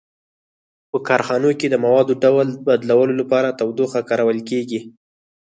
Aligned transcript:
په 0.91 0.97
کارخانو 1.07 1.49
کې 1.59 1.67
د 1.69 1.75
موادو 1.85 2.13
ډول 2.23 2.47
بدلولو 2.67 3.13
لپاره 3.21 3.55
تودوخه 3.59 3.99
کارول 4.09 4.39
کیږي. 4.49 4.79